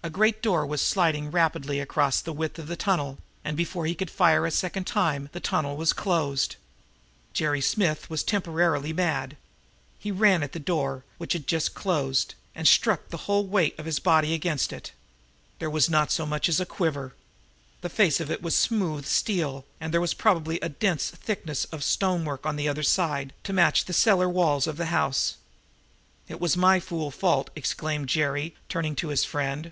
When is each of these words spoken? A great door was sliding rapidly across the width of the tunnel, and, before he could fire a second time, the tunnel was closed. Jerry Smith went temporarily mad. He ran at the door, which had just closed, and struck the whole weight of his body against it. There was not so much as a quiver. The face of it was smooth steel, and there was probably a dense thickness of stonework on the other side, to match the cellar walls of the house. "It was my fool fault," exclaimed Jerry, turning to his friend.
A 0.00 0.10
great 0.10 0.40
door 0.40 0.64
was 0.66 0.80
sliding 0.80 1.30
rapidly 1.30 1.80
across 1.80 2.22
the 2.22 2.32
width 2.32 2.58
of 2.58 2.66
the 2.66 2.76
tunnel, 2.78 3.18
and, 3.44 3.54
before 3.58 3.84
he 3.84 3.94
could 3.94 4.10
fire 4.10 4.46
a 4.46 4.50
second 4.50 4.86
time, 4.86 5.28
the 5.32 5.38
tunnel 5.40 5.76
was 5.76 5.92
closed. 5.92 6.56
Jerry 7.34 7.60
Smith 7.60 8.08
went 8.08 8.26
temporarily 8.26 8.94
mad. 8.94 9.36
He 9.98 10.10
ran 10.10 10.42
at 10.42 10.52
the 10.52 10.58
door, 10.58 11.04
which 11.18 11.34
had 11.34 11.46
just 11.46 11.74
closed, 11.74 12.34
and 12.54 12.66
struck 12.66 13.10
the 13.10 13.18
whole 13.26 13.44
weight 13.46 13.78
of 13.78 13.84
his 13.84 13.98
body 13.98 14.32
against 14.32 14.72
it. 14.72 14.92
There 15.58 15.68
was 15.68 15.90
not 15.90 16.10
so 16.10 16.24
much 16.24 16.48
as 16.48 16.58
a 16.58 16.64
quiver. 16.64 17.14
The 17.82 17.90
face 17.90 18.18
of 18.18 18.30
it 18.30 18.40
was 18.40 18.56
smooth 18.56 19.04
steel, 19.04 19.66
and 19.78 19.92
there 19.92 20.00
was 20.00 20.14
probably 20.14 20.58
a 20.60 20.70
dense 20.70 21.10
thickness 21.10 21.66
of 21.66 21.84
stonework 21.84 22.46
on 22.46 22.56
the 22.56 22.66
other 22.66 22.82
side, 22.82 23.34
to 23.44 23.52
match 23.52 23.84
the 23.84 23.92
cellar 23.92 24.28
walls 24.30 24.66
of 24.66 24.78
the 24.78 24.86
house. 24.86 25.34
"It 26.28 26.40
was 26.40 26.56
my 26.56 26.80
fool 26.80 27.10
fault," 27.10 27.50
exclaimed 27.54 28.08
Jerry, 28.08 28.56
turning 28.70 28.96
to 28.96 29.08
his 29.08 29.24
friend. 29.26 29.70